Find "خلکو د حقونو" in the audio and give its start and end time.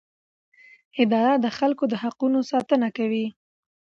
1.57-2.39